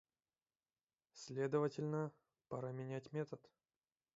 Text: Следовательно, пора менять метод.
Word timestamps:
Следовательно, 1.13 2.11
пора 2.47 2.71
менять 2.71 3.11
метод. 3.13 3.39